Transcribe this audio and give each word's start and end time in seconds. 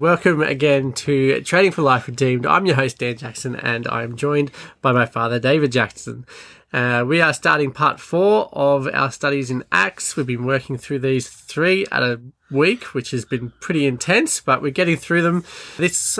Welcome 0.00 0.40
again 0.40 0.94
to 0.94 1.42
Training 1.42 1.72
for 1.72 1.82
Life 1.82 2.08
Redeemed. 2.08 2.46
I'm 2.46 2.64
your 2.64 2.76
host, 2.76 2.96
Dan 2.96 3.18
Jackson, 3.18 3.54
and 3.54 3.86
I'm 3.88 4.16
joined 4.16 4.50
by 4.80 4.92
my 4.92 5.04
father, 5.04 5.38
David 5.38 5.72
Jackson. 5.72 6.24
Uh, 6.72 7.04
we 7.06 7.20
are 7.20 7.34
starting 7.34 7.70
part 7.70 8.00
four 8.00 8.48
of 8.50 8.88
our 8.94 9.10
studies 9.10 9.50
in 9.50 9.62
Acts. 9.70 10.16
We've 10.16 10.26
been 10.26 10.46
working 10.46 10.78
through 10.78 11.00
these 11.00 11.28
three 11.28 11.84
at 11.92 12.02
a 12.02 12.18
week, 12.50 12.94
which 12.94 13.10
has 13.10 13.26
been 13.26 13.52
pretty 13.60 13.86
intense, 13.86 14.40
but 14.40 14.62
we're 14.62 14.70
getting 14.70 14.96
through 14.96 15.20
them. 15.20 15.44
This 15.76 16.18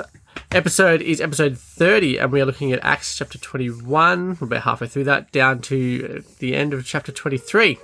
episode 0.53 1.01
is 1.01 1.23
episode 1.23 1.57
30, 1.57 2.19
and 2.19 2.31
we 2.31 2.43
are 2.43 2.47
looking 2.47 2.73
at 2.73 2.85
Acts 2.85 3.17
chapter 3.17 3.39
21. 3.39 4.37
We're 4.39 4.47
about 4.47 4.65
halfway 4.65 4.89
through 4.89 5.05
that, 5.05 5.33
down 5.33 5.63
to 5.63 6.23
the 6.39 6.55
end 6.55 6.75
of 6.75 6.85
chapter 6.85 7.13
23. 7.13 7.79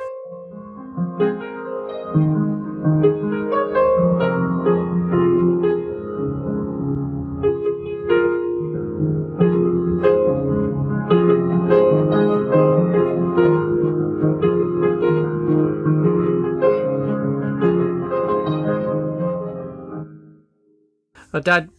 Dad, 21.47 21.71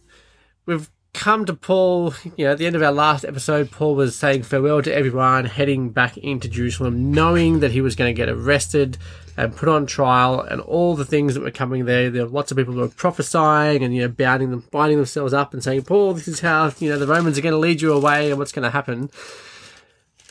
we've 0.64 0.88
come 1.12 1.44
to 1.44 1.52
Paul. 1.52 2.14
You 2.36 2.46
know, 2.46 2.52
at 2.52 2.58
the 2.58 2.66
end 2.66 2.74
of 2.74 2.82
our 2.82 2.90
last 2.90 3.22
episode, 3.22 3.70
Paul 3.70 3.96
was 3.96 4.16
saying 4.16 4.44
farewell 4.44 4.80
to 4.80 4.94
everyone, 4.94 5.44
heading 5.44 5.90
back 5.90 6.16
into 6.16 6.48
Jerusalem, 6.48 7.12
knowing 7.12 7.60
that 7.60 7.72
he 7.72 7.82
was 7.82 7.94
going 7.94 8.08
to 8.08 8.16
get 8.16 8.30
arrested 8.30 8.96
and 9.36 9.54
put 9.54 9.68
on 9.68 9.84
trial, 9.84 10.40
and 10.40 10.62
all 10.62 10.96
the 10.96 11.04
things 11.04 11.34
that 11.34 11.42
were 11.42 11.50
coming 11.50 11.84
there. 11.84 12.08
There 12.08 12.24
were 12.24 12.30
lots 12.30 12.50
of 12.50 12.56
people 12.56 12.72
who 12.72 12.80
were 12.80 12.88
prophesying 12.88 13.84
and 13.84 13.94
you 13.94 14.00
know, 14.02 14.08
bounding 14.08 14.50
them, 14.50 14.64
binding 14.70 14.96
themselves 14.96 15.34
up, 15.34 15.52
and 15.52 15.62
saying, 15.62 15.82
"Paul, 15.82 16.14
this 16.14 16.28
is 16.28 16.40
how 16.40 16.72
you 16.78 16.88
know 16.88 16.98
the 16.98 17.06
Romans 17.06 17.36
are 17.36 17.42
going 17.42 17.52
to 17.52 17.58
lead 17.58 17.82
you 17.82 17.92
away, 17.92 18.30
and 18.30 18.38
what's 18.38 18.52
going 18.52 18.64
to 18.64 18.70
happen." 18.70 19.10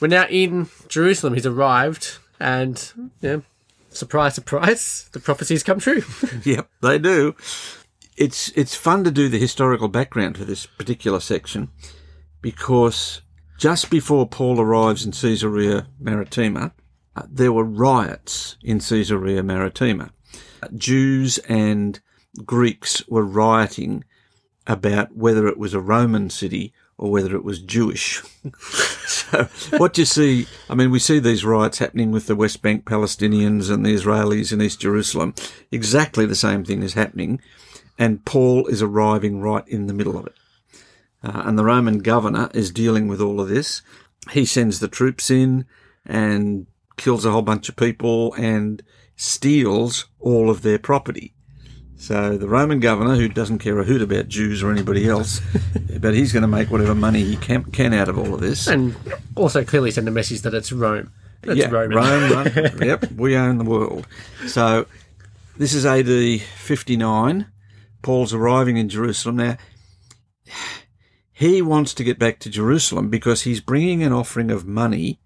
We're 0.01 0.07
now 0.07 0.25
in 0.31 0.67
Jerusalem. 0.87 1.35
He's 1.35 1.45
arrived, 1.45 2.17
and 2.39 3.11
yeah, 3.21 3.37
surprise, 3.91 4.33
surprise, 4.33 5.09
the 5.11 5.19
prophecies 5.19 5.61
come 5.61 5.79
true. 5.79 6.01
Yep, 6.43 6.69
they 6.81 6.97
do. 6.97 7.35
It's 8.17 8.49
it's 8.55 8.75
fun 8.75 9.03
to 9.03 9.11
do 9.11 9.29
the 9.29 9.37
historical 9.37 9.87
background 9.87 10.37
for 10.37 10.43
this 10.43 10.65
particular 10.65 11.19
section 11.19 11.69
because 12.41 13.21
just 13.57 13.89
before 13.89 14.27
Paul 14.27 14.59
arrives 14.59 15.05
in 15.05 15.11
Caesarea 15.11 15.87
Maritima, 15.99 16.73
uh, 17.15 17.23
there 17.29 17.53
were 17.53 17.63
riots 17.63 18.57
in 18.63 18.79
Caesarea 18.79 19.43
Maritima. 19.43 20.11
Uh, 20.63 20.67
Jews 20.75 21.37
and 21.49 21.99
Greeks 22.43 23.07
were 23.07 23.25
rioting 23.25 24.03
about 24.65 25.15
whether 25.15 25.47
it 25.47 25.57
was 25.57 25.73
a 25.73 25.79
Roman 25.79 26.29
city 26.29 26.73
or 26.97 27.11
whether 27.11 27.35
it 27.35 27.43
was 27.43 27.59
Jewish. 27.59 28.23
so 28.59 29.47
what 29.77 29.97
you 29.97 30.05
see, 30.05 30.47
I 30.69 30.75
mean, 30.75 30.89
we 30.89 30.99
see 30.99 31.19
these 31.19 31.45
riots 31.45 31.77
happening 31.77 32.11
with 32.11 32.25
the 32.25 32.35
West 32.35 32.61
Bank 32.63 32.85
Palestinians 32.85 33.71
and 33.71 33.85
the 33.85 33.93
Israelis 33.93 34.51
in 34.51 34.61
East 34.61 34.81
Jerusalem. 34.81 35.35
Exactly 35.71 36.25
the 36.25 36.35
same 36.35 36.65
thing 36.65 36.81
is 36.81 36.93
happening 36.93 37.39
and 37.97 38.23
Paul 38.25 38.67
is 38.67 38.81
arriving 38.81 39.41
right 39.41 39.67
in 39.67 39.87
the 39.87 39.93
middle 39.93 40.17
of 40.17 40.27
it. 40.27 40.35
Uh, 41.23 41.43
and 41.45 41.57
the 41.57 41.65
Roman 41.65 41.99
governor 41.99 42.49
is 42.53 42.71
dealing 42.71 43.07
with 43.07 43.19
all 43.19 43.41
of 43.41 43.49
this. 43.49 43.81
He 44.31 44.45
sends 44.45 44.79
the 44.79 44.87
troops 44.87 45.29
in 45.29 45.65
and 46.05 46.67
kills 46.95 47.25
a 47.25 47.31
whole 47.31 47.41
bunch 47.41 47.69
of 47.69 47.75
people 47.75 48.33
and 48.35 48.83
steals 49.15 50.07
all 50.19 50.49
of 50.49 50.61
their 50.61 50.79
property. 50.79 51.33
So 51.99 52.37
the 52.37 52.47
Roman 52.47 52.79
governor, 52.79 53.15
who 53.15 53.27
doesn't 53.27 53.57
care 53.57 53.79
a 53.79 53.83
hoot 53.83 54.03
about 54.03 54.27
Jews 54.27 54.61
or 54.61 54.71
anybody 54.71 55.09
else, 55.09 55.41
but 55.99 56.13
he's 56.13 56.31
going 56.31 56.41
to 56.41 56.47
make 56.47 56.69
whatever 56.69 56.93
money 56.93 57.23
he 57.23 57.35
can, 57.35 57.63
can 57.65 57.93
out 57.93 58.07
of 58.07 58.19
all 58.19 58.35
of 58.35 58.39
this. 58.39 58.67
and 58.67 58.95
also 59.35 59.63
clearly 59.63 59.89
send 59.89 60.07
a 60.07 60.11
message 60.11 60.41
that 60.41 60.53
it's 60.53 60.71
Rome. 60.71 61.11
It's 61.43 61.55
yeah, 61.55 61.69
Roman. 61.69 61.97
Rome, 61.97 62.31
Rome. 62.31 62.81
yep, 62.81 63.11
we 63.13 63.35
own 63.35 63.57
the 63.57 63.63
world. 63.63 64.07
So 64.45 64.85
this 65.57 65.73
is 65.73 65.85
AD 65.85 66.41
59. 66.41 67.47
Paul's 68.01 68.33
arriving 68.33 68.77
in 68.77 68.89
Jerusalem. 68.89 69.37
Now, 69.37 69.57
he 71.31 71.61
wants 71.61 71.93
to 71.93 72.03
get 72.03 72.17
back 72.17 72.39
to 72.39 72.49
Jerusalem 72.49 73.09
because 73.09 73.43
he's 73.43 73.61
bringing 73.61 74.01
an 74.01 74.13
offering 74.13 74.49
of 74.49 74.65
money 74.65 75.19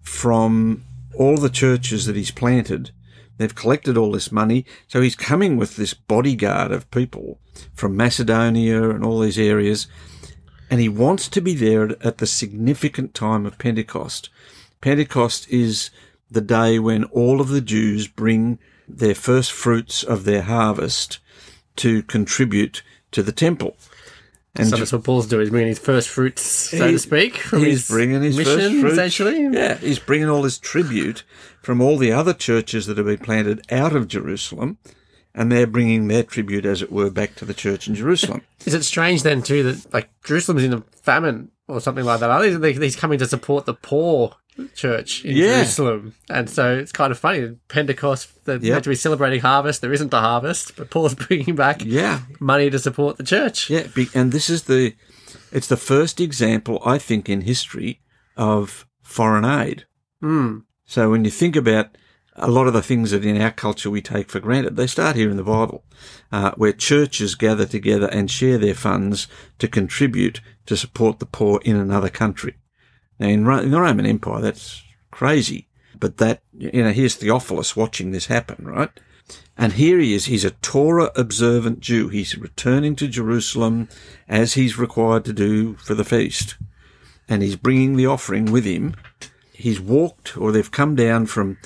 from 0.00 0.84
all 1.14 1.36
the 1.36 1.48
churches 1.48 2.06
that 2.06 2.16
he's 2.16 2.30
planted. 2.30 2.90
They've 3.38 3.54
collected 3.54 3.96
all 3.96 4.12
this 4.12 4.30
money. 4.30 4.66
So 4.88 5.00
he's 5.00 5.16
coming 5.16 5.56
with 5.56 5.76
this 5.76 5.94
bodyguard 5.94 6.70
of 6.70 6.90
people 6.90 7.38
from 7.74 7.96
Macedonia 7.96 8.90
and 8.90 9.04
all 9.04 9.20
these 9.20 9.38
areas. 9.38 9.86
And 10.70 10.80
he 10.80 10.88
wants 10.88 11.28
to 11.28 11.40
be 11.40 11.54
there 11.54 11.90
at 12.06 12.18
the 12.18 12.26
significant 12.26 13.14
time 13.14 13.46
of 13.46 13.58
Pentecost. 13.58 14.30
Pentecost 14.80 15.48
is 15.48 15.90
the 16.30 16.40
day 16.40 16.78
when 16.78 17.04
all 17.04 17.40
of 17.40 17.48
the 17.48 17.60
Jews 17.60 18.06
bring 18.08 18.58
their 18.88 19.14
first 19.14 19.52
fruits 19.52 20.02
of 20.02 20.24
their 20.24 20.42
harvest 20.42 21.18
to 21.76 22.02
contribute 22.02 22.82
to 23.12 23.22
the 23.22 23.32
temple. 23.32 23.76
And 24.54 24.68
So 24.68 24.76
that's 24.76 24.92
what 24.92 25.04
Paul's 25.04 25.26
doing. 25.26 25.42
He's 25.42 25.50
bringing 25.50 25.68
his 25.68 25.78
first 25.78 26.08
fruits, 26.10 26.42
so 26.42 26.90
to 26.90 26.98
speak, 26.98 27.38
from 27.38 27.60
his 27.64 27.88
bringing 27.88 28.20
his 28.22 28.36
mission, 28.36 28.58
first 28.58 28.80
fruits. 28.80 28.92
essentially. 28.92 29.44
Yeah, 29.50 29.76
he's 29.78 29.98
bringing 29.98 30.28
all 30.28 30.42
this 30.42 30.58
tribute 30.58 31.24
from 31.62 31.80
all 31.80 31.96
the 31.96 32.12
other 32.12 32.34
churches 32.34 32.86
that 32.86 32.98
have 32.98 33.06
been 33.06 33.16
planted 33.18 33.64
out 33.72 33.96
of 33.96 34.08
Jerusalem, 34.08 34.76
and 35.34 35.50
they're 35.50 35.66
bringing 35.66 36.08
their 36.08 36.22
tribute, 36.22 36.66
as 36.66 36.82
it 36.82 36.92
were, 36.92 37.08
back 37.10 37.34
to 37.36 37.46
the 37.46 37.54
church 37.54 37.88
in 37.88 37.94
Jerusalem. 37.94 38.42
Is 38.66 38.74
it 38.74 38.82
strange 38.84 39.22
then 39.22 39.40
too 39.42 39.62
that 39.62 39.94
like 39.94 40.10
Jerusalem's 40.22 40.64
in 40.64 40.74
a 40.74 40.84
famine 41.00 41.50
or 41.66 41.80
something 41.80 42.04
like 42.04 42.20
that? 42.20 42.28
Are 42.30 42.58
they, 42.58 42.74
he's 42.74 42.94
coming 42.96 43.18
to 43.20 43.26
support 43.26 43.64
the 43.64 43.72
poor 43.74 44.34
church 44.74 45.24
in 45.24 45.36
Yeah. 45.36 45.56
Jerusalem, 45.62 46.14
and 46.28 46.48
so 46.48 46.76
it's 46.76 46.92
kind 46.92 47.10
of 47.10 47.18
funny. 47.18 47.56
Pentecost, 47.68 48.44
they're 48.44 48.56
Yep. 48.56 48.72
meant 48.72 48.84
to 48.84 48.90
be 48.90 48.96
celebrating 48.96 49.40
harvest. 49.40 49.80
There 49.80 49.92
isn't 49.92 50.12
a 50.12 50.20
harvest, 50.20 50.76
but 50.76 50.90
Paul's 50.90 51.14
bringing 51.26 51.54
back 51.56 51.82
Yeah, 51.84 52.20
money 52.40 52.68
to 52.70 52.78
support 52.78 53.16
the 53.16 53.24
church. 53.24 53.70
yeah, 53.70 53.86
and 54.14 54.30
this 54.32 54.50
is 54.50 54.64
the, 54.64 54.94
it's 55.50 55.68
the 55.68 55.76
first 55.76 56.20
example 56.20 56.80
I 56.84 56.98
think 56.98 57.28
in 57.28 57.42
history 57.42 58.00
of 58.36 58.86
foreign 59.02 59.44
aid. 59.44 59.86
Hmm. 60.20 60.58
So 60.84 61.10
when 61.10 61.24
you 61.24 61.30
think 61.30 61.56
about 61.56 61.96
a 62.36 62.50
lot 62.50 62.66
of 62.66 62.72
the 62.72 62.82
things 62.82 63.10
that 63.10 63.24
in 63.24 63.40
our 63.40 63.50
culture 63.50 63.90
we 63.90 64.00
take 64.00 64.30
for 64.30 64.40
granted, 64.40 64.76
they 64.76 64.86
start 64.86 65.16
here 65.16 65.30
in 65.30 65.36
the 65.36 65.42
Bible, 65.44 65.84
uh, 66.30 66.52
where 66.56 66.72
churches 66.72 67.34
gather 67.34 67.66
together 67.66 68.06
and 68.06 68.30
share 68.30 68.56
their 68.58 68.74
funds 68.74 69.26
to 69.58 69.68
contribute 69.68 70.40
to 70.66 70.76
support 70.76 71.18
the 71.18 71.26
poor 71.26 71.60
in 71.64 71.76
another 71.76 72.08
country. 72.08 72.54
Now 73.22 73.28
in, 73.28 73.44
Ro- 73.44 73.60
in 73.60 73.70
the 73.70 73.80
Roman 73.80 74.04
Empire, 74.04 74.40
that's 74.40 74.82
crazy. 75.12 75.68
But 75.98 76.16
that, 76.16 76.42
you 76.58 76.82
know, 76.82 76.90
here's 76.90 77.14
Theophilus 77.14 77.76
watching 77.76 78.10
this 78.10 78.26
happen, 78.26 78.66
right? 78.66 78.90
And 79.56 79.74
here 79.74 80.00
he 80.00 80.12
is. 80.12 80.24
He's 80.24 80.44
a 80.44 80.50
Torah 80.50 81.12
observant 81.14 81.78
Jew. 81.78 82.08
He's 82.08 82.36
returning 82.36 82.96
to 82.96 83.06
Jerusalem 83.06 83.88
as 84.28 84.54
he's 84.54 84.76
required 84.76 85.24
to 85.26 85.32
do 85.32 85.74
for 85.74 85.94
the 85.94 86.04
feast. 86.04 86.56
And 87.28 87.42
he's 87.42 87.54
bringing 87.54 87.94
the 87.94 88.06
offering 88.06 88.46
with 88.46 88.64
him. 88.64 88.96
He's 89.52 89.80
walked, 89.80 90.36
or 90.36 90.50
they've 90.50 90.68
come 90.68 90.96
down 90.96 91.26
from 91.26 91.58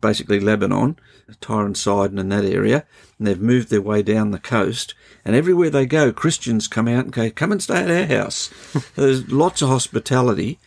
basically 0.00 0.40
Lebanon, 0.40 0.98
Tyre 1.42 1.66
and 1.66 1.76
Sidon 1.76 2.18
and 2.18 2.32
that 2.32 2.46
area, 2.46 2.86
and 3.18 3.26
they've 3.26 3.38
moved 3.38 3.68
their 3.68 3.82
way 3.82 4.02
down 4.02 4.30
the 4.30 4.38
coast. 4.38 4.94
And 5.26 5.36
everywhere 5.36 5.68
they 5.68 5.84
go, 5.84 6.10
Christians 6.10 6.66
come 6.68 6.88
out 6.88 7.04
and 7.04 7.12
go, 7.12 7.30
come 7.30 7.52
and 7.52 7.62
stay 7.62 7.82
at 7.82 7.90
our 7.90 8.18
house. 8.18 8.48
There's 8.96 9.30
lots 9.30 9.60
of 9.60 9.68
hospitality. 9.68 10.58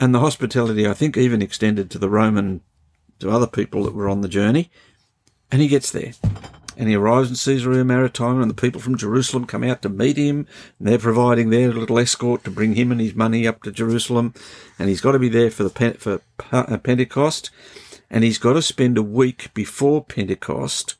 And 0.00 0.14
the 0.14 0.20
hospitality, 0.20 0.88
I 0.88 0.94
think, 0.94 1.16
even 1.16 1.42
extended 1.42 1.90
to 1.90 1.98
the 1.98 2.08
Roman, 2.08 2.60
to 3.20 3.30
other 3.30 3.46
people 3.46 3.84
that 3.84 3.94
were 3.94 4.08
on 4.08 4.20
the 4.20 4.28
journey. 4.28 4.70
And 5.50 5.62
he 5.62 5.68
gets 5.68 5.90
there. 5.90 6.12
And 6.76 6.88
he 6.88 6.96
arrives 6.96 7.30
in 7.30 7.36
Caesarea 7.36 7.84
Maritima, 7.84 8.40
and 8.40 8.50
the 8.50 8.54
people 8.54 8.80
from 8.80 8.98
Jerusalem 8.98 9.46
come 9.46 9.62
out 9.62 9.82
to 9.82 9.88
meet 9.88 10.16
him. 10.16 10.48
And 10.78 10.88
they're 10.88 10.98
providing 10.98 11.50
their 11.50 11.72
little 11.72 11.98
escort 11.98 12.42
to 12.44 12.50
bring 12.50 12.74
him 12.74 12.90
and 12.90 13.00
his 13.00 13.14
money 13.14 13.46
up 13.46 13.62
to 13.62 13.70
Jerusalem. 13.70 14.34
And 14.78 14.88
he's 14.88 15.00
got 15.00 15.12
to 15.12 15.20
be 15.20 15.28
there 15.28 15.50
for 15.50 15.62
the 15.62 15.94
for 15.98 16.20
uh, 16.50 16.76
Pentecost. 16.78 17.50
And 18.10 18.24
he's 18.24 18.38
got 18.38 18.54
to 18.54 18.62
spend 18.62 18.98
a 18.98 19.02
week 19.02 19.54
before 19.54 20.04
Pentecost 20.04 20.96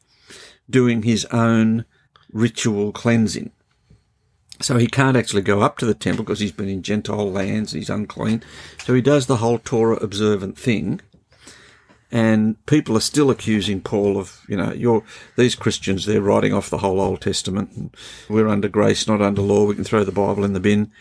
doing 0.70 1.02
his 1.02 1.24
own 1.26 1.84
ritual 2.32 2.92
cleansing. 2.92 3.50
So 4.60 4.76
he 4.78 4.86
can't 4.86 5.16
actually 5.16 5.42
go 5.42 5.60
up 5.60 5.78
to 5.78 5.86
the 5.86 5.94
temple 5.94 6.24
because 6.24 6.40
he's 6.40 6.52
been 6.52 6.68
in 6.68 6.82
Gentile 6.82 7.30
lands, 7.30 7.72
he's 7.72 7.90
unclean. 7.90 8.42
So 8.84 8.94
he 8.94 9.02
does 9.02 9.26
the 9.26 9.38
whole 9.38 9.58
Torah 9.58 9.96
observant 9.96 10.58
thing. 10.58 11.00
And 12.12 12.64
people 12.66 12.96
are 12.96 13.00
still 13.00 13.28
accusing 13.30 13.80
Paul 13.80 14.16
of, 14.18 14.40
you 14.48 14.56
know, 14.56 14.72
you're, 14.72 15.02
these 15.36 15.56
Christians, 15.56 16.06
they're 16.06 16.20
writing 16.20 16.52
off 16.52 16.70
the 16.70 16.78
whole 16.78 17.00
Old 17.00 17.20
Testament. 17.20 17.72
And 17.76 17.96
we're 18.28 18.46
under 18.46 18.68
grace, 18.68 19.08
not 19.08 19.20
under 19.20 19.42
law. 19.42 19.64
We 19.64 19.74
can 19.74 19.82
throw 19.82 20.04
the 20.04 20.12
Bible 20.12 20.44
in 20.44 20.52
the 20.52 20.60
bin. 20.60 20.92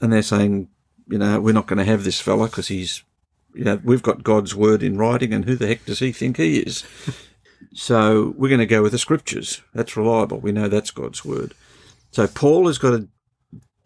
And 0.00 0.10
they're 0.10 0.22
saying, 0.22 0.68
you 1.08 1.18
know, 1.18 1.40
we're 1.40 1.52
not 1.52 1.66
going 1.66 1.78
to 1.78 1.84
have 1.84 2.04
this 2.04 2.20
fella 2.20 2.46
because 2.46 2.68
he's, 2.68 3.04
you 3.54 3.64
know, 3.64 3.80
we've 3.84 4.02
got 4.02 4.24
God's 4.24 4.54
word 4.54 4.82
in 4.82 4.96
writing 4.96 5.34
and 5.34 5.44
who 5.44 5.56
the 5.56 5.66
heck 5.66 5.84
does 5.84 5.98
he 5.98 6.10
think 6.10 6.38
he 6.38 6.60
is? 6.60 6.84
so 7.74 8.34
we're 8.38 8.48
going 8.48 8.58
to 8.58 8.66
go 8.66 8.82
with 8.82 8.92
the 8.92 8.98
scriptures. 8.98 9.60
That's 9.74 9.96
reliable. 9.96 10.40
We 10.40 10.52
know 10.52 10.68
that's 10.68 10.90
God's 10.90 11.22
word. 11.22 11.52
So 12.16 12.26
Paul 12.26 12.66
has 12.68 12.78
got 12.78 12.92
to 12.92 13.08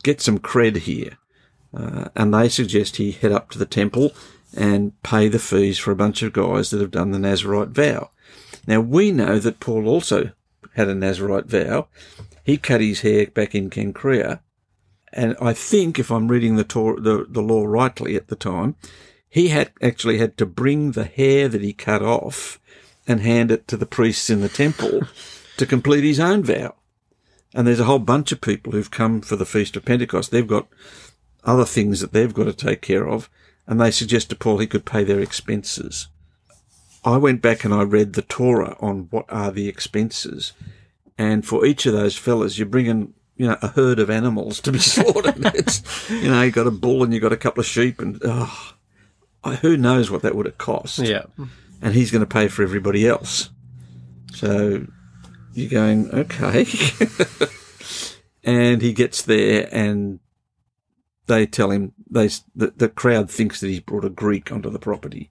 get 0.05 0.21
some 0.21 0.39
cred 0.39 0.77
here. 0.77 1.19
Uh, 1.77 2.11
and 2.15 2.33
they 2.33 2.49
suggest 2.49 2.95
he 2.95 3.11
head 3.11 3.33
up 3.33 3.51
to 3.51 3.59
the 3.59 3.67
temple 3.67 4.13
and 4.57 4.93
pay 5.03 5.27
the 5.27 5.41
fees 5.41 5.81
for 5.81 5.91
a 5.91 5.97
bunch 5.97 6.23
of 6.23 6.33
guys 6.33 6.71
that 6.71 6.81
have 6.81 6.93
done 6.93 7.11
the 7.11 7.19
Nazarite 7.19 7.71
vow. 7.71 8.11
Now 8.69 8.83
we 8.83 9.11
know 9.11 9.41
that 9.41 9.59
Paul 9.59 9.89
also 9.89 10.31
had 10.77 10.87
a 10.87 10.95
Nazarite 10.95 11.47
vow. 11.47 11.89
He 12.45 12.57
cut 12.57 12.81
his 12.81 13.01
hair 13.01 13.27
back 13.27 13.53
in 13.53 13.69
Cenchrea, 13.69 14.39
and 15.13 15.37
I 15.43 15.53
think, 15.53 15.99
if 15.99 16.13
I'm 16.13 16.29
reading 16.29 16.55
the, 16.55 16.63
the, 16.63 17.27
the 17.29 17.43
law 17.43 17.65
rightly 17.65 18.15
at 18.15 18.29
the 18.29 18.37
time, 18.37 18.77
he 19.29 19.49
had 19.49 19.73
actually 19.83 20.19
had 20.19 20.37
to 20.37 20.47
bring 20.47 20.93
the 20.93 21.03
hair 21.03 21.49
that 21.49 21.63
he 21.63 21.73
cut 21.73 22.01
off 22.01 22.61
and 23.09 23.23
hand 23.23 23.51
it 23.51 23.67
to 23.67 23.77
the 23.77 23.87
priests 23.87 24.31
in 24.31 24.41
the 24.41 24.49
temple 24.49 25.01
to 25.57 25.67
complete 25.67 26.05
his 26.05 26.21
own 26.21 26.45
vow. 26.45 26.77
And 27.55 27.67
there's 27.67 27.81
a 27.81 27.85
whole 27.85 27.99
bunch 27.99 28.33
of 28.33 28.41
people 28.41 28.73
who've 28.73 28.91
come 28.91 29.21
for 29.21 29.37
the 29.37 29.45
Feast 29.45 29.77
of 29.77 29.85
Pentecost. 29.85 30.31
They've 30.31 30.47
got 30.47 30.69
other 31.45 31.65
things 31.65 32.01
that 32.01 32.13
they've 32.13 32.33
got 32.33 32.45
to 32.45 32.53
take 32.53 32.81
care 32.81 33.09
of, 33.09 33.29
and 33.67 33.81
they 33.81 33.91
suggest 33.91 34.31
to 34.31 34.37
Paul 34.37 34.59
he 34.59 34.67
could 34.67 34.85
pay 34.85 35.05
their 35.05 35.21
expenses. 35.21 36.09
I 37.05 37.17
went 37.17 37.41
back 37.41 37.65
and 37.65 37.73
I 37.73 37.83
read 37.83 38.13
the 38.13 38.23
Torah 38.23 38.77
on 38.81 39.09
what 39.11 39.25
are 39.29 39.51
the 39.51 39.69
expenses, 39.69 40.53
and 41.17 41.47
for 41.47 41.65
each 41.65 41.87
of 41.87 41.93
those 41.93 42.17
fellas, 42.17 42.59
you're 42.59 42.67
bringing, 42.67 43.15
you 43.37 43.47
know 43.49 43.57
a 43.63 43.69
herd 43.69 43.99
of 43.99 44.11
animals 44.11 44.61
to 44.61 44.73
be 44.73 44.79
slaughtered. 44.81 45.35
it's, 45.55 46.11
you 46.11 46.31
know, 46.31 46.43
you 46.43 46.51
got 46.51 46.67
a 46.67 46.71
bull 46.71 47.03
and 47.03 47.13
you've 47.13 47.23
got 47.23 47.33
a 47.33 47.39
couple 47.39 47.61
of 47.61 47.67
sheep, 47.67 48.01
and 48.01 48.21
oh, 48.25 48.75
who 49.63 49.77
knows 49.77 50.11
what 50.11 50.23
that 50.23 50.35
would 50.35 50.47
have 50.47 50.59
cost? 50.59 50.99
Yeah, 50.99 51.25
and 51.81 51.95
he's 51.95 52.11
going 52.11 52.21
to 52.21 52.27
pay 52.27 52.49
for 52.49 52.63
everybody 52.63 53.09
else. 53.09 53.51
So 54.35 54.87
you're 55.55 55.71
going 55.71 56.11
okay, 56.11 56.67
and 58.45 58.81
he 58.83 58.93
gets 58.93 59.23
there 59.23 59.69
and 59.73 60.21
they 61.27 61.47
tell 61.47 61.71
him 61.71 61.93
they 62.11 62.29
the, 62.55 62.73
the 62.77 62.89
crowd 62.89 63.31
thinks 63.31 63.61
that 63.61 63.69
he's 63.69 63.81
brought 63.81 64.05
a 64.05 64.11
Greek 64.11 64.51
onto 64.51 64.71
the 64.71 64.79
property. 64.79 65.31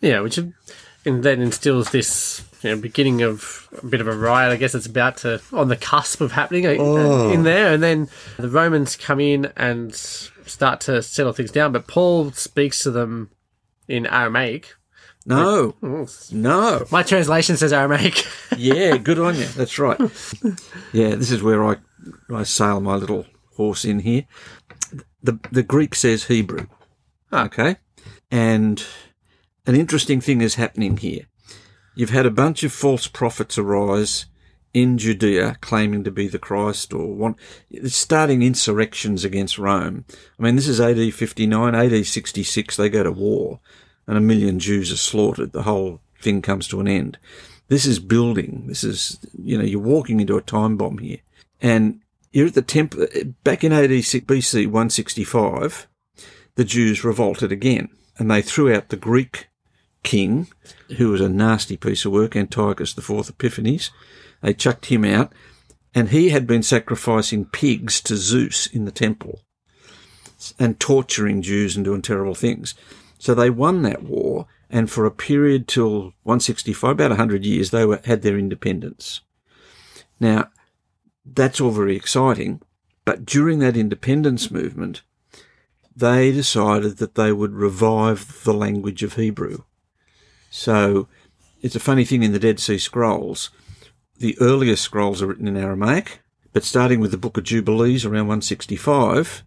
Yeah, 0.00 0.20
which 0.20 0.38
and 0.38 1.22
then 1.22 1.40
instills 1.40 1.90
this 1.90 2.42
you 2.62 2.70
know, 2.70 2.76
beginning 2.76 3.22
of 3.22 3.68
a 3.82 3.86
bit 3.86 4.00
of 4.00 4.06
a 4.08 4.16
riot. 4.16 4.52
I 4.52 4.56
guess 4.56 4.74
it's 4.74 4.86
about 4.86 5.18
to 5.18 5.40
on 5.52 5.68
the 5.68 5.76
cusp 5.76 6.20
of 6.20 6.32
happening 6.32 6.66
uh, 6.66 6.76
Oh. 6.78 7.30
in 7.32 7.42
there, 7.42 7.72
and 7.72 7.82
then 7.82 8.08
the 8.38 8.48
Romans 8.48 8.96
come 8.96 9.20
in 9.20 9.52
and 9.56 9.94
start 9.94 10.80
to 10.82 11.02
settle 11.02 11.32
things 11.32 11.50
down. 11.50 11.72
But 11.72 11.86
Paul 11.86 12.32
speaks 12.32 12.82
to 12.82 12.90
them 12.90 13.30
in 13.88 14.06
Aramaic. 14.06 14.74
No, 15.26 15.74
no. 16.32 16.86
My 16.90 17.02
translation 17.02 17.56
says 17.56 17.72
Aramaic. 17.72 18.26
Yeah, 18.56 18.96
good 18.98 19.18
on 19.18 19.36
you. 19.36 19.44
That's 19.44 19.78
right. 19.78 19.98
Yeah, 20.92 21.14
this 21.14 21.30
is 21.30 21.42
where 21.42 21.64
I 21.64 21.76
I 22.30 22.42
sail 22.42 22.80
my 22.80 22.96
little 22.96 23.24
horse 23.56 23.84
in 23.84 24.00
here. 24.00 24.26
The 25.22 25.38
the 25.50 25.62
Greek 25.62 25.94
says 25.94 26.24
Hebrew. 26.24 26.66
Okay. 27.32 27.76
And 28.30 28.84
an 29.66 29.76
interesting 29.76 30.20
thing 30.20 30.40
is 30.40 30.56
happening 30.56 30.96
here. 30.98 31.26
You've 31.94 32.10
had 32.10 32.26
a 32.26 32.30
bunch 32.30 32.64
of 32.64 32.72
false 32.72 33.06
prophets 33.06 33.56
arise 33.56 34.26
in 34.72 34.98
Judea 34.98 35.56
claiming 35.60 36.04
to 36.04 36.10
be 36.10 36.28
the 36.28 36.38
Christ 36.38 36.92
or 36.92 37.14
want 37.14 37.36
starting 37.86 38.42
insurrections 38.42 39.24
against 39.24 39.58
Rome. 39.58 40.04
I 40.38 40.42
mean 40.42 40.56
this 40.56 40.68
is 40.68 40.80
AD 40.80 41.14
59, 41.14 41.74
AD 41.74 42.06
66 42.06 42.76
they 42.76 42.88
go 42.88 43.02
to 43.02 43.12
war 43.12 43.60
and 44.10 44.18
a 44.18 44.20
million 44.20 44.58
Jews 44.58 44.90
are 44.90 44.96
slaughtered. 44.96 45.52
The 45.52 45.62
whole 45.62 46.00
thing 46.20 46.42
comes 46.42 46.66
to 46.66 46.80
an 46.80 46.88
end. 46.88 47.16
This 47.68 47.86
is 47.86 48.00
building. 48.00 48.64
This 48.66 48.82
is, 48.82 49.20
you 49.40 49.56
know, 49.56 49.62
you're 49.62 49.78
walking 49.78 50.18
into 50.18 50.36
a 50.36 50.42
time 50.42 50.76
bomb 50.76 50.98
here. 50.98 51.18
And 51.62 52.00
you're 52.32 52.48
at 52.48 52.54
the 52.54 52.62
temple, 52.62 53.06
back 53.44 53.62
in 53.62 53.72
AD 53.72 53.90
BC 53.90 54.66
165, 54.66 55.86
the 56.56 56.64
Jews 56.64 57.04
revolted 57.04 57.52
again 57.52 57.88
and 58.18 58.28
they 58.28 58.42
threw 58.42 58.74
out 58.74 58.88
the 58.88 58.96
Greek 58.96 59.46
king, 60.02 60.48
who 60.96 61.10
was 61.10 61.20
a 61.20 61.28
nasty 61.28 61.76
piece 61.76 62.04
of 62.04 62.10
work, 62.10 62.34
Antiochus 62.34 62.98
IV 62.98 63.28
Epiphanes. 63.28 63.92
They 64.42 64.54
chucked 64.54 64.86
him 64.86 65.04
out 65.04 65.32
and 65.94 66.08
he 66.08 66.30
had 66.30 66.48
been 66.48 66.64
sacrificing 66.64 67.44
pigs 67.44 68.00
to 68.00 68.16
Zeus 68.16 68.66
in 68.66 68.86
the 68.86 68.90
temple 68.90 69.42
and 70.58 70.80
torturing 70.80 71.42
Jews 71.42 71.76
and 71.76 71.84
doing 71.84 72.02
terrible 72.02 72.34
things. 72.34 72.74
So 73.20 73.34
they 73.34 73.50
won 73.50 73.82
that 73.82 74.02
war, 74.02 74.46
and 74.70 74.90
for 74.90 75.04
a 75.04 75.10
period 75.10 75.68
till 75.68 76.14
165, 76.22 76.92
about 76.92 77.10
100 77.10 77.44
years, 77.44 77.70
they 77.70 77.84
were, 77.84 78.00
had 78.06 78.22
their 78.22 78.38
independence. 78.38 79.20
Now, 80.18 80.48
that's 81.26 81.60
all 81.60 81.70
very 81.70 81.96
exciting, 81.96 82.62
but 83.04 83.26
during 83.26 83.58
that 83.58 83.76
independence 83.76 84.50
movement, 84.50 85.02
they 85.94 86.32
decided 86.32 86.96
that 86.96 87.14
they 87.14 87.30
would 87.30 87.52
revive 87.52 88.42
the 88.44 88.54
language 88.54 89.02
of 89.02 89.16
Hebrew. 89.16 89.64
So 90.48 91.06
it's 91.60 91.76
a 91.76 91.80
funny 91.80 92.06
thing 92.06 92.22
in 92.22 92.32
the 92.32 92.38
Dead 92.38 92.58
Sea 92.58 92.78
Scrolls. 92.78 93.50
The 94.16 94.34
earliest 94.40 94.82
scrolls 94.82 95.20
are 95.20 95.26
written 95.26 95.46
in 95.46 95.58
Aramaic, 95.58 96.20
but 96.54 96.64
starting 96.64 97.00
with 97.00 97.10
the 97.10 97.18
Book 97.18 97.36
of 97.36 97.44
Jubilees 97.44 98.06
around 98.06 98.28
165, 98.28 99.44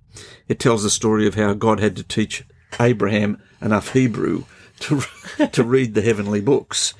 it 0.47 0.59
tells 0.59 0.83
the 0.83 0.91
story 0.91 1.25
of 1.25 1.33
how 1.33 1.53
God 1.55 1.79
had 1.79 1.95
to 1.95 2.03
teach 2.03 2.45
Abraham 2.79 3.41
enough 3.63 3.93
Hebrew 3.93 4.43
to 4.79 5.01
to 5.51 5.63
read 5.63 5.93
the 5.93 6.01
heavenly 6.01 6.41
books. 6.41 6.93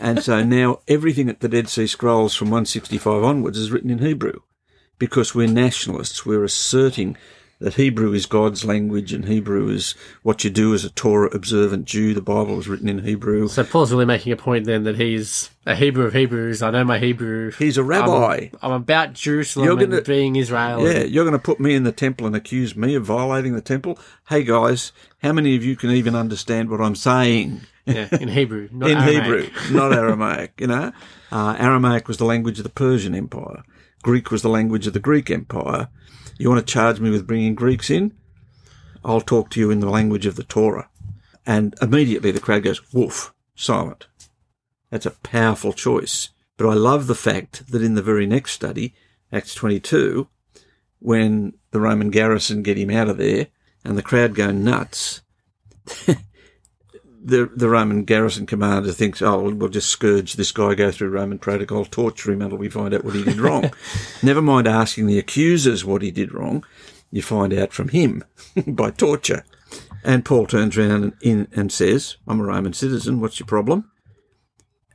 And 0.00 0.22
so 0.22 0.42
now 0.42 0.80
everything 0.86 1.28
at 1.28 1.40
the 1.40 1.48
Dead 1.48 1.68
Sea 1.68 1.86
Scrolls 1.86 2.34
from 2.34 2.48
165 2.48 3.24
onwards 3.24 3.56
is 3.56 3.70
written 3.70 3.90
in 3.90 4.00
Hebrew 4.00 4.40
because 4.98 5.34
we're 5.34 5.48
nationalists. 5.48 6.26
We're 6.26 6.44
asserting 6.44 7.16
that 7.60 7.74
Hebrew 7.74 8.12
is 8.12 8.26
God's 8.26 8.64
language 8.64 9.12
and 9.12 9.24
Hebrew 9.24 9.68
is 9.68 9.94
what 10.22 10.44
you 10.44 10.50
do 10.50 10.74
as 10.74 10.84
a 10.84 10.90
Torah 10.90 11.28
observant 11.34 11.86
Jew. 11.86 12.14
The 12.14 12.20
Bible 12.22 12.54
was 12.56 12.68
written 12.68 12.88
in 12.88 13.00
Hebrew. 13.00 13.48
so 13.48 13.64
Paul's 13.64 13.90
really 13.90 14.04
making 14.04 14.32
a 14.32 14.36
point 14.36 14.64
then 14.64 14.84
that 14.84 14.96
he's 14.96 15.50
a 15.66 15.74
Hebrew 15.74 16.06
of 16.06 16.12
Hebrews. 16.14 16.62
I 16.62 16.70
know 16.70 16.84
my 16.84 16.98
Hebrew. 16.98 17.50
He's 17.52 17.76
a 17.76 17.82
rabbi. 17.82 18.48
I'm, 18.52 18.58
I'm 18.62 18.72
about 18.72 19.14
Jerusalem 19.14 19.64
You're 19.66 19.78
and 19.80 19.90
gonna- 19.90 20.02
being 20.02 20.36
Israel. 20.36 20.86
Yeah, 20.86 21.02
you're 21.02 21.24
going 21.24 21.32
to 21.32 21.38
put 21.38 21.58
me 21.60 21.74
in 21.74 21.82
the 21.82 21.92
temple 21.92 22.26
and 22.26 22.36
accuse 22.36 22.76
me 22.76 22.94
of 22.94 23.04
violating 23.04 23.54
the 23.54 23.60
temple? 23.60 23.98
Hey 24.28 24.44
guys, 24.44 24.92
how 25.22 25.32
many 25.32 25.56
of 25.56 25.64
you 25.64 25.74
can 25.76 25.90
even 25.90 26.14
understand 26.14 26.70
what 26.70 26.80
I'm 26.80 26.94
saying? 26.96 27.62
Yeah, 27.88 28.08
in 28.20 28.28
Hebrew, 28.28 28.68
not 28.70 28.90
in 28.90 28.98
Aramaic. 28.98 29.52
Hebrew, 29.52 29.76
not 29.76 29.92
Aramaic. 29.92 30.52
You 30.60 30.66
know, 30.66 30.92
uh, 31.32 31.56
Aramaic 31.58 32.08
was 32.08 32.18
the 32.18 32.24
language 32.24 32.58
of 32.58 32.64
the 32.64 32.70
Persian 32.70 33.14
Empire. 33.14 33.64
Greek 34.02 34.30
was 34.30 34.42
the 34.42 34.48
language 34.48 34.86
of 34.86 34.92
the 34.92 35.00
Greek 35.00 35.30
Empire. 35.30 35.88
You 36.38 36.48
want 36.48 36.64
to 36.64 36.72
charge 36.72 37.00
me 37.00 37.10
with 37.10 37.26
bringing 37.26 37.54
Greeks 37.54 37.90
in? 37.90 38.14
I'll 39.04 39.20
talk 39.20 39.50
to 39.50 39.60
you 39.60 39.70
in 39.70 39.80
the 39.80 39.90
language 39.90 40.26
of 40.26 40.36
the 40.36 40.44
Torah. 40.44 40.88
And 41.46 41.74
immediately 41.80 42.30
the 42.30 42.40
crowd 42.40 42.64
goes, 42.64 42.92
woof, 42.92 43.34
silent. 43.54 44.06
That's 44.90 45.06
a 45.06 45.10
powerful 45.10 45.72
choice. 45.72 46.28
But 46.56 46.68
I 46.68 46.74
love 46.74 47.06
the 47.06 47.14
fact 47.14 47.70
that 47.70 47.82
in 47.82 47.94
the 47.94 48.02
very 48.02 48.26
next 48.26 48.52
study, 48.52 48.94
Acts 49.32 49.54
22, 49.54 50.28
when 50.98 51.54
the 51.70 51.80
Roman 51.80 52.10
garrison 52.10 52.62
get 52.62 52.78
him 52.78 52.90
out 52.90 53.08
of 53.08 53.16
there 53.16 53.48
and 53.84 53.96
the 53.96 54.02
crowd 54.02 54.34
go 54.34 54.50
nuts, 54.50 55.22
the 57.28 57.50
the 57.54 57.68
Roman 57.68 58.04
garrison 58.04 58.46
commander 58.46 58.92
thinks, 58.92 59.20
oh, 59.22 59.50
we'll- 59.50 59.68
just 59.68 59.90
scourge 59.90 60.34
this 60.34 60.52
guy, 60.52 60.74
go 60.74 60.90
through 60.90 61.10
Roman 61.10 61.38
protocol, 61.38 61.84
torture 61.84 62.32
him 62.32 62.42
until 62.42 62.58
we 62.58 62.68
find 62.70 62.94
out 62.94 63.04
what 63.04 63.14
he 63.14 63.22
did 63.22 63.38
wrong. 63.40 63.70
Never 64.22 64.40
mind 64.42 64.66
asking 64.66 65.06
the 65.06 65.18
accusers 65.18 65.84
what 65.84 66.02
he 66.02 66.10
did 66.10 66.32
wrong, 66.32 66.64
you 67.10 67.22
find 67.22 67.52
out 67.52 67.72
from 67.72 67.88
him 67.88 68.24
by 68.66 68.90
torture. 68.90 69.44
And 70.04 70.24
Paul 70.24 70.46
turns 70.46 70.78
around 70.78 71.04
and, 71.04 71.12
in, 71.20 71.48
and 71.52 71.70
says, 71.72 72.16
I'm 72.26 72.40
a 72.40 72.44
Roman 72.44 72.72
citizen, 72.72 73.20
what's 73.20 73.38
your 73.38 73.46
problem? 73.46 73.90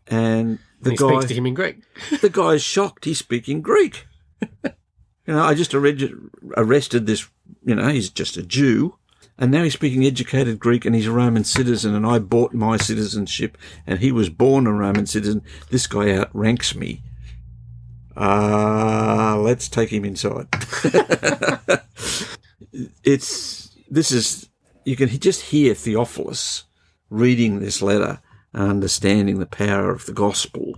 And 0.08 0.60
the 0.82 0.92
he 0.92 0.98
guy, 0.98 1.10
speaks 1.10 1.26
to 1.26 1.34
him 1.36 1.46
in 1.46 1.54
Greek. 1.54 1.82
the 2.22 2.30
guy's 2.30 2.64
shocked 2.64 3.06
he's 3.06 3.20
speaking 3.20 3.62
Greek. 3.62 4.08
you 4.64 4.72
know, 5.28 5.44
I 5.44 5.54
just 5.54 5.74
arrested 5.76 7.06
this, 7.06 7.30
you 7.64 7.76
know, 7.76 7.90
he's 7.90 8.10
just 8.10 8.38
a 8.38 8.44
Jew. 8.44 8.98
And 9.38 9.52
now 9.52 9.64
he's 9.64 9.74
speaking 9.74 10.06
educated 10.06 10.60
Greek 10.60 10.86
and 10.86 10.96
he's 10.96 11.08
a 11.08 11.12
Roman 11.12 11.44
citizen 11.44 11.96
and 11.96 12.06
I 12.06 12.20
bought 12.20 12.54
my 12.54 12.78
citizenship 12.78 13.58
and 13.88 14.00
he 14.00 14.12
was 14.12 14.30
born 14.30 14.68
a 14.68 14.72
Roman 14.72 15.08
citizen. 15.08 15.42
This 15.70 15.88
guy 15.88 16.12
outranks 16.16 16.76
me. 16.76 17.02
Ah, 18.16 19.36
let's 19.40 19.68
take 19.68 19.92
him 19.92 20.06
inside. 20.06 20.48
it's, 23.04 23.76
this 23.90 24.12
is, 24.12 24.50
you 24.86 24.96
can 24.96 25.10
just 25.10 25.42
hear 25.46 25.74
Theophilus 25.74 26.66
reading 27.10 27.60
this 27.60 27.82
letter 27.82 28.20
and 28.54 28.70
understanding 28.70 29.40
the 29.40 29.48
power 29.48 29.90
of 29.90 30.06
the 30.06 30.14
gospel 30.14 30.76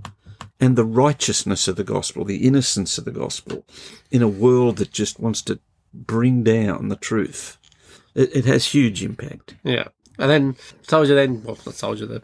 and 0.59 0.77
the 0.77 0.85
righteousness 0.85 1.67
of 1.67 1.75
the 1.75 1.83
gospel, 1.83 2.24
the 2.24 2.47
innocence 2.47 2.97
of 2.97 3.03
the 3.03 3.12
gospel 3.12 3.65
in 4.12 4.21
a 4.21 4.27
world 4.27 4.77
that 4.77 4.91
just 4.91 5.19
wants 5.19 5.41
to 5.41 5.59
bring 5.93 6.43
down 6.43 6.88
the 6.88 6.95
truth. 6.95 7.57
It, 8.15 8.36
it 8.36 8.45
has 8.45 8.65
huge 8.65 9.03
impact. 9.03 9.55
Yeah. 9.63 9.89
And 10.17 10.31
then 10.31 10.55
soldier 10.84 11.13
then 11.15 11.43
well 11.43 11.57
not 11.65 11.75
soldier 11.75 12.05
the 12.05 12.22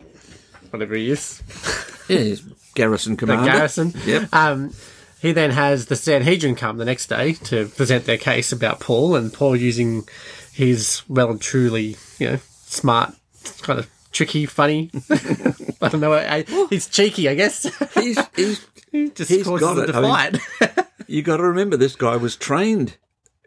whatever 0.70 0.96
he 0.96 1.12
is. 1.12 1.42
Yeah, 2.08 2.20
he's 2.20 2.42
garrison 2.76 3.14
The 3.14 3.18
commander. 3.20 3.52
garrison. 3.52 3.94
Yep. 4.06 4.30
Um 4.34 4.74
he 5.22 5.34
then 5.34 5.52
has 5.52 5.86
the 5.88 5.96
Sanhedrin 5.96 6.56
come 6.56 6.78
the 6.78 6.86
next 6.86 7.08
day 7.08 7.34
to 7.34 7.68
present 7.68 8.06
their 8.06 8.18
case 8.18 8.52
about 8.52 8.80
Paul, 8.80 9.16
and 9.16 9.32
Paul 9.32 9.56
using 9.56 10.04
his 10.52 11.04
well 11.08 11.30
and 11.30 11.40
truly, 11.40 11.96
you 12.18 12.28
know, 12.32 12.40
smart, 12.66 13.14
kind 13.62 13.78
of 13.78 13.88
tricky, 14.12 14.48
funny. 14.48 14.90
I 15.82 15.90
don't 15.90 16.00
know. 16.02 16.14
I, 16.14 16.42
he's 16.72 16.88
cheeky, 16.88 17.30
I 17.30 17.36
guess. 17.36 17.64
He's, 17.94 18.18
he's, 18.36 18.66
Just 19.16 19.30
He's 19.32 19.44
causes 19.46 19.62
got 19.68 19.78
it. 19.78 19.92
to 19.92 19.98
I 20.00 20.30
mean- 20.32 20.86
you 21.08 21.22
got 21.22 21.38
to 21.38 21.44
remember 21.44 21.78
this 21.78 21.96
guy 21.96 22.18
was 22.18 22.36
trained 22.36 22.98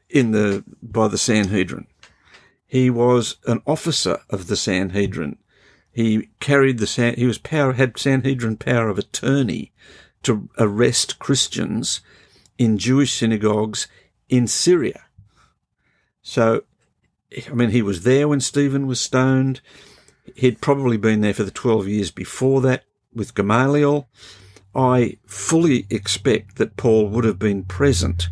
in 0.09 0.31
the 0.31 0.63
by 0.81 1.09
the 1.09 1.19
Sanhedrin. 1.19 1.87
He 2.75 2.91
was 2.91 3.37
an 3.47 3.63
officer 3.69 4.19
of 4.29 4.49
the 4.49 4.57
Sanhedrin. 4.57 5.39
He 5.93 6.31
carried 6.41 6.79
the 6.79 6.89
San, 6.89 7.15
he 7.15 7.25
was 7.25 7.39
power 7.39 7.75
had 7.75 7.97
Sanhedrin 7.97 8.57
power 8.57 8.89
of 8.89 8.99
attorney 8.99 9.71
to 10.25 10.49
arrest 10.59 11.21
Christians 11.21 12.01
in 12.59 12.77
Jewish 12.77 13.13
synagogues 13.13 13.87
in 14.29 14.49
Syria. 14.49 15.05
So, 16.21 16.65
I 17.49 17.55
mean, 17.55 17.71
he 17.71 17.81
was 17.81 18.03
there 18.03 18.27
when 18.27 18.41
Stephen 18.41 18.89
was 18.89 19.01
stoned. 19.01 19.61
He'd 20.35 20.61
probably 20.61 20.97
been 20.97 21.21
there 21.21 21.33
for 21.33 21.45
the 21.45 21.53
12 21.53 21.87
years 21.87 22.11
before 22.11 22.61
that 22.63 22.83
with 23.15 23.37
Gamaliel. 23.37 24.09
I 24.75 25.19
fully 25.27 25.87
expect 25.91 26.57
that 26.57 26.77
Paul 26.77 27.07
would 27.11 27.25
have 27.25 27.39
been 27.39 27.63
present 27.63 28.31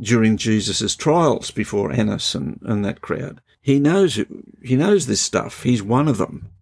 during 0.00 0.38
Jesus' 0.38 0.96
trials 0.96 1.52
before 1.52 1.92
Annas 1.92 2.34
and, 2.34 2.58
and 2.64 2.84
that 2.84 3.00
crowd. 3.00 3.40
He 3.66 3.80
knows 3.80 4.20
he 4.62 4.76
knows 4.76 5.06
this 5.06 5.20
stuff. 5.20 5.64
He's 5.64 5.82
one 5.82 6.06
of 6.06 6.18
them. 6.18 6.52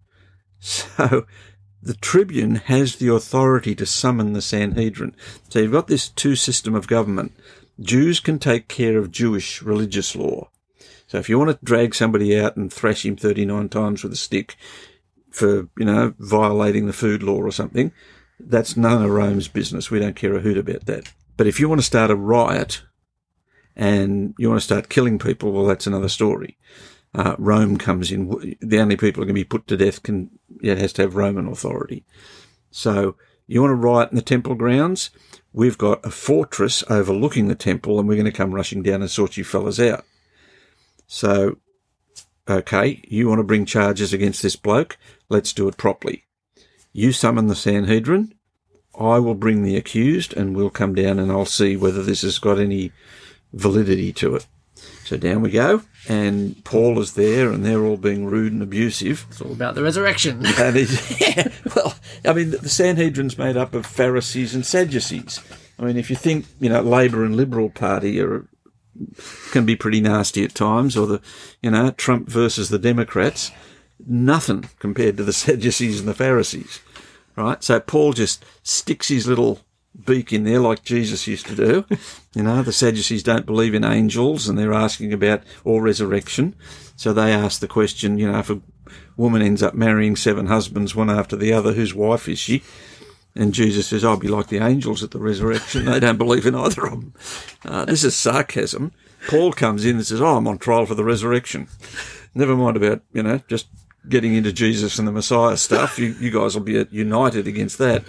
So 0.59 1.27
the 1.83 1.93
tribune 1.93 2.55
has 2.55 2.95
the 2.95 3.13
authority 3.13 3.75
to 3.75 3.85
summon 3.85 4.33
the 4.33 4.41
Sanhedrin. 4.41 5.15
So 5.49 5.59
you've 5.59 5.71
got 5.71 5.85
this 5.85 6.09
two 6.09 6.35
system 6.35 6.73
of 6.73 6.87
government. 6.87 7.33
Jews 7.79 8.19
can 8.19 8.39
take 8.39 8.67
care 8.67 8.97
of 8.97 9.11
Jewish 9.11 9.61
religious 9.61 10.15
law. 10.15 10.49
So 11.05 11.19
if 11.19 11.29
you 11.29 11.37
want 11.37 11.51
to 11.51 11.63
drag 11.63 11.93
somebody 11.93 12.39
out 12.39 12.55
and 12.55 12.73
thrash 12.73 13.05
him 13.05 13.15
39 13.15 13.69
times 13.69 14.01
with 14.01 14.13
a 14.13 14.15
stick 14.15 14.55
for, 15.29 15.69
you 15.77 15.85
know, 15.85 16.15
violating 16.17 16.87
the 16.87 16.93
food 16.93 17.21
law 17.21 17.37
or 17.37 17.51
something, 17.51 17.91
that's 18.39 18.75
none 18.75 19.03
of 19.03 19.11
Rome's 19.11 19.47
business. 19.47 19.91
We 19.91 19.99
don't 19.99 20.15
care 20.15 20.33
a 20.33 20.41
hoot 20.41 20.57
about 20.57 20.87
that. 20.87 21.13
But 21.37 21.45
if 21.45 21.59
you 21.59 21.69
want 21.69 21.81
to 21.81 21.85
start 21.85 22.09
a 22.09 22.15
riot 22.15 22.81
and 23.75 24.33
you 24.39 24.49
want 24.49 24.59
to 24.59 24.65
start 24.65 24.89
killing 24.89 25.19
people, 25.19 25.51
well, 25.51 25.65
that's 25.65 25.85
another 25.85 26.09
story. 26.09 26.57
Uh, 27.15 27.35
Rome 27.39 27.77
comes 27.77 28.11
in. 28.11 28.57
The 28.59 28.79
only 28.79 28.97
people 28.97 29.23
who 29.23 29.27
can 29.27 29.35
be 29.35 29.45
put 29.45 29.67
to 29.67 29.77
death 29.77 30.03
can, 30.03 30.31
yeah, 30.59 30.73
it 30.73 30.79
has 30.79 30.93
to 30.93 31.03
have 31.03 31.15
Roman 31.15 31.47
authority. 31.47 32.03
So 32.71 33.15
you 33.47 33.61
want 33.61 33.71
to 33.71 33.75
riot 33.75 34.09
in 34.11 34.17
the 34.17 34.21
temple 34.21 34.55
grounds? 34.55 35.11
We've 35.53 35.77
got 35.77 36.05
a 36.05 36.11
fortress 36.11 36.83
overlooking 36.89 37.47
the 37.47 37.55
temple 37.55 37.99
and 37.99 38.07
we're 38.07 38.15
going 38.15 38.25
to 38.25 38.31
come 38.31 38.53
rushing 38.53 38.83
down 38.83 39.01
and 39.01 39.09
sort 39.09 39.37
you 39.37 39.45
fellas 39.45 39.79
out. 39.79 40.03
So, 41.07 41.57
okay, 42.49 43.01
you 43.07 43.29
want 43.29 43.39
to 43.39 43.43
bring 43.43 43.65
charges 43.65 44.11
against 44.11 44.41
this 44.41 44.57
bloke? 44.57 44.97
Let's 45.29 45.53
do 45.53 45.69
it 45.69 45.77
properly. 45.77 46.25
You 46.91 47.13
summon 47.13 47.47
the 47.47 47.55
Sanhedrin. 47.55 48.33
I 48.99 49.19
will 49.19 49.35
bring 49.35 49.63
the 49.63 49.77
accused 49.77 50.33
and 50.33 50.55
we'll 50.55 50.69
come 50.69 50.95
down 50.95 51.19
and 51.19 51.31
I'll 51.31 51.45
see 51.45 51.77
whether 51.77 52.03
this 52.03 52.23
has 52.23 52.39
got 52.39 52.59
any 52.59 52.91
validity 53.53 54.11
to 54.13 54.35
it. 54.35 54.47
So 55.05 55.17
down 55.17 55.41
we 55.41 55.51
go. 55.51 55.83
And 56.09 56.63
Paul 56.65 56.99
is 56.99 57.13
there 57.13 57.51
and 57.51 57.63
they're 57.63 57.85
all 57.85 57.95
being 57.95 58.25
rude 58.25 58.53
and 58.53 58.61
abusive. 58.61 59.25
it's 59.29 59.39
all 59.39 59.51
about 59.51 59.75
the 59.75 59.83
resurrection. 59.83 60.43
And 60.57 60.75
he's, 60.75 61.21
yeah, 61.21 61.49
well, 61.75 61.95
I 62.25 62.33
mean, 62.33 62.49
the 62.49 62.57
Sanhedrin's 62.69 63.37
made 63.37 63.55
up 63.55 63.75
of 63.75 63.85
Pharisees 63.85 64.55
and 64.55 64.65
Sadducees. 64.65 65.39
I 65.77 65.83
mean, 65.83 65.97
if 65.97 66.09
you 66.09 66.15
think, 66.15 66.47
you 66.59 66.69
know, 66.69 66.81
Labor 66.81 67.23
and 67.23 67.35
Liberal 67.35 67.69
Party 67.69 68.19
are, 68.19 68.47
can 69.51 69.65
be 69.65 69.75
pretty 69.75 70.01
nasty 70.01 70.43
at 70.43 70.55
times, 70.55 70.97
or 70.97 71.05
the, 71.05 71.21
you 71.61 71.69
know, 71.69 71.91
Trump 71.91 72.27
versus 72.27 72.69
the 72.69 72.79
Democrats, 72.79 73.51
nothing 74.07 74.69
compared 74.79 75.17
to 75.17 75.23
the 75.23 75.33
Sadducees 75.33 75.99
and 75.99 76.09
the 76.09 76.15
Pharisees, 76.15 76.79
right? 77.35 77.63
So 77.63 77.79
Paul 77.79 78.13
just 78.13 78.43
sticks 78.63 79.09
his 79.09 79.27
little 79.27 79.59
beak 80.03 80.33
in 80.33 80.43
there 80.43 80.59
like 80.59 80.83
Jesus 80.83 81.27
used 81.27 81.47
to 81.47 81.55
do. 81.55 81.85
You 82.33 82.43
know, 82.43 82.61
the 82.63 82.73
Sadducees 82.73 83.23
don't 83.23 83.45
believe 83.45 83.73
in 83.73 83.83
angels 83.83 84.47
and 84.47 84.57
they're 84.57 84.73
asking 84.73 85.13
about 85.13 85.43
or 85.63 85.81
resurrection. 85.81 86.55
So 86.95 87.13
they 87.13 87.31
ask 87.31 87.61
the 87.61 87.67
question, 87.67 88.17
you 88.17 88.31
know, 88.31 88.39
if 88.39 88.49
a 88.49 88.61
woman 89.17 89.41
ends 89.41 89.63
up 89.63 89.73
marrying 89.73 90.15
seven 90.15 90.47
husbands, 90.47 90.95
one 90.95 91.09
after 91.09 91.35
the 91.35 91.53
other, 91.53 91.73
whose 91.73 91.93
wife 91.93 92.27
is 92.27 92.39
she? 92.39 92.63
And 93.35 93.53
Jesus 93.53 93.87
says, 93.87 94.05
I'll 94.05 94.17
be 94.17 94.29
like 94.29 94.47
the 94.47 94.59
angels 94.59 95.03
at 95.03 95.11
the 95.11 95.19
resurrection. 95.19 95.85
They 95.85 95.99
don't 95.99 96.17
believe 96.17 96.45
in 96.45 96.55
either 96.55 96.85
of 96.85 96.91
them. 96.91 97.13
Uh, 97.65 97.85
this 97.85 98.03
is 98.03 98.15
sarcasm. 98.15 98.93
Paul 99.27 99.51
comes 99.51 99.85
in 99.85 99.97
and 99.97 100.05
says, 100.05 100.21
Oh, 100.21 100.37
I'm 100.37 100.47
on 100.47 100.57
trial 100.57 100.85
for 100.85 100.95
the 100.95 101.03
resurrection. 101.03 101.67
Never 102.33 102.55
mind 102.55 102.77
about, 102.77 103.01
you 103.11 103.23
know, 103.23 103.41
just 103.47 103.67
getting 104.09 104.35
into 104.35 104.51
Jesus 104.51 104.99
and 104.99 105.07
the 105.07 105.11
Messiah 105.11 105.57
stuff. 105.57 105.97
You, 105.99 106.15
you 106.19 106.31
guys 106.31 106.55
will 106.55 106.63
be 106.63 106.85
united 106.91 107.47
against 107.47 107.77
that. 107.79 108.03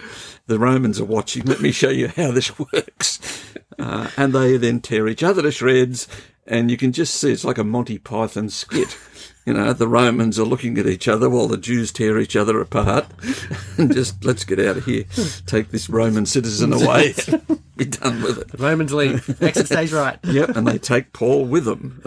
The 0.47 0.59
Romans 0.59 1.00
are 1.00 1.05
watching. 1.05 1.45
Let 1.45 1.61
me 1.61 1.73
show 1.73 1.91
you 1.91 2.09
how 2.09 2.31
this 2.31 2.57
works. 2.73 3.43
Uh, 3.79 4.11
and 4.17 4.33
they 4.33 4.57
then 4.57 4.81
tear 4.81 5.09
each 5.09 5.23
other 5.23 5.43
to 5.43 5.50
shreds. 5.50 6.09
And 6.47 6.71
you 6.71 6.76
can 6.76 6.93
just 6.93 7.15
see 7.15 7.33
it's 7.33 7.45
like 7.45 7.59
a 7.59 7.65
Monty 7.65 7.99
Python 7.99 8.49
skit. 8.49 8.97
You 9.45 9.55
know, 9.55 9.73
the 9.73 9.88
Romans 9.88 10.41
are 10.41 10.45
looking 10.45 10.76
at 10.76 10.87
each 10.87 11.07
other 11.07 11.31
while 11.31 11.47
the 11.47 11.57
Jews 11.57 11.93
tear 11.93 12.19
each 12.19 12.35
other 12.35 12.61
apart. 12.61 13.07
and 13.79 13.93
just, 13.93 14.25
let's 14.25 14.45
get 14.45 14.59
out 14.59 14.76
of 14.76 14.85
here. 14.85 15.05
Take 15.47 15.71
this 15.71 15.88
Roman 15.88 16.26
citizen 16.26 16.73
away. 16.73 17.15
be 17.76 17.85
done 17.85 18.23
with 18.23 18.38
it. 18.38 18.49
the 18.49 18.59
Romans 18.59 18.93
leave. 18.93 19.41
Exit 19.43 19.67
stage 19.67 19.93
right. 19.93 20.19
Yep, 20.25 20.57
and 20.57 20.67
they 20.67 20.79
take 20.79 21.12
Paul 21.12 21.45
with 21.45 21.65
them. 21.65 22.03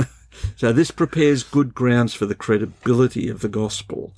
So 0.55 0.71
this 0.71 0.91
prepares 0.91 1.43
good 1.43 1.73
grounds 1.73 2.13
for 2.13 2.25
the 2.25 2.35
credibility 2.35 3.29
of 3.29 3.41
the 3.41 3.49
gospel 3.49 4.13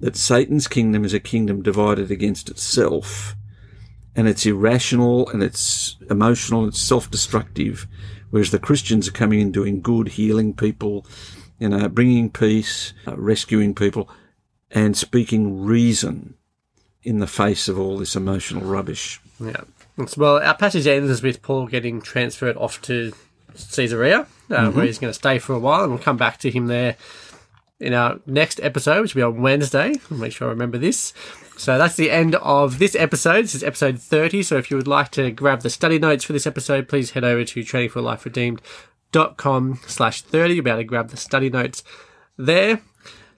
that 0.00 0.16
Satan's 0.16 0.68
kingdom 0.68 1.04
is 1.04 1.14
a 1.14 1.20
kingdom 1.20 1.62
divided 1.62 2.10
against 2.10 2.50
itself, 2.50 3.34
and 4.14 4.28
it's 4.28 4.44
irrational 4.44 5.28
and 5.30 5.42
it's 5.42 5.96
emotional, 6.10 6.64
and 6.64 6.68
it's 6.70 6.80
self-destructive, 6.80 7.86
whereas 8.30 8.50
the 8.50 8.58
Christians 8.58 9.08
are 9.08 9.12
coming 9.12 9.40
in 9.40 9.52
doing 9.52 9.80
good, 9.80 10.08
healing 10.08 10.52
people, 10.52 11.06
you 11.58 11.68
know, 11.68 11.88
bringing 11.88 12.30
peace, 12.30 12.92
uh, 13.06 13.16
rescuing 13.16 13.74
people, 13.74 14.08
and 14.70 14.96
speaking 14.96 15.64
reason 15.64 16.34
in 17.02 17.20
the 17.20 17.26
face 17.26 17.68
of 17.68 17.78
all 17.78 17.96
this 17.98 18.16
emotional 18.16 18.64
rubbish. 18.64 19.20
Yeah. 19.38 19.62
Well, 20.16 20.42
our 20.42 20.56
passage 20.56 20.86
ends 20.86 21.22
with 21.22 21.42
Paul 21.42 21.66
getting 21.66 22.02
transferred 22.02 22.56
off 22.56 22.82
to 22.82 23.12
Caesarea, 23.74 24.26
uh, 24.50 24.70
where 24.70 24.84
he's 24.84 24.98
going 24.98 25.10
to 25.10 25.18
stay 25.18 25.38
for 25.38 25.54
a 25.54 25.58
while, 25.58 25.84
and 25.84 25.92
we'll 25.92 26.02
come 26.02 26.16
back 26.16 26.38
to 26.38 26.50
him 26.50 26.66
there 26.66 26.96
in 27.80 27.94
our 27.94 28.20
next 28.26 28.60
episode, 28.62 29.02
which 29.02 29.14
will 29.14 29.30
be 29.30 29.36
on 29.36 29.42
Wednesday. 29.42 29.94
I'll 30.10 30.18
make 30.18 30.32
sure 30.32 30.48
I 30.48 30.50
remember 30.50 30.78
this. 30.78 31.12
So 31.56 31.78
that's 31.78 31.96
the 31.96 32.10
end 32.10 32.34
of 32.36 32.78
this 32.78 32.96
episode. 32.96 33.42
This 33.42 33.54
is 33.54 33.62
episode 33.62 34.00
30. 34.00 34.42
So 34.42 34.56
if 34.56 34.70
you 34.70 34.76
would 34.76 34.88
like 34.88 35.10
to 35.12 35.30
grab 35.30 35.62
the 35.62 35.70
study 35.70 35.98
notes 35.98 36.24
for 36.24 36.32
this 36.32 36.46
episode, 36.46 36.88
please 36.88 37.12
head 37.12 37.24
over 37.24 37.44
to 37.44 37.60
trainingforliferedeemed.com 37.60 39.80
slash 39.86 40.22
30. 40.22 40.54
You'll 40.54 40.64
be 40.64 40.70
able 40.70 40.80
to 40.80 40.84
grab 40.84 41.10
the 41.10 41.16
study 41.16 41.50
notes 41.50 41.84
there. 42.36 42.80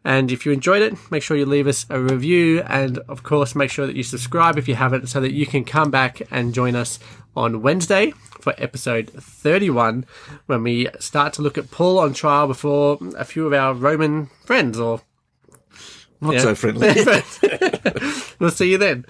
And 0.07 0.31
if 0.31 0.47
you 0.47 0.53
enjoyed 0.53 0.83
it, 0.83 0.95
make 1.11 1.25
sure 1.25 1.37
you 1.37 1.47
leave 1.47 1.67
us 1.67 1.85
a 1.91 2.01
review 2.01 2.63
and, 2.69 2.99
of 3.09 3.25
course, 3.25 3.57
make 3.57 3.73
sure 3.73 3.89
that 3.89 3.97
you 3.97 4.05
subscribe 4.05 4.57
if 4.57 4.69
you 4.69 4.77
haven't 4.77 5.09
so 5.09 5.21
that 5.21 5.33
you 5.33 5.47
can 5.47 5.65
come 5.65 5.91
back 5.91 6.23
and 6.31 6.55
join 6.55 6.77
us 6.77 7.01
on 7.35 7.61
Wednesday 7.61 8.13
for 8.41 8.55
episode 8.57 9.11
31 9.11 10.07
when 10.47 10.63
we 10.63 10.87
start 11.01 11.33
to 11.33 11.43
look 11.43 11.59
at 11.59 11.73
Paul 11.73 11.99
on 11.99 12.15
trial 12.15 12.47
before 12.47 12.99
a 13.19 13.25
few 13.25 13.49
of 13.49 13.53
our 13.53 13.75
Roman 13.75 14.31
friends 14.45 14.79
or 14.79 15.01
Not 16.21 16.41
so 16.41 16.55
friendly. 16.55 16.95
we'll 18.39 18.53
see 18.53 18.71
you 18.71 18.79
then. 18.79 19.07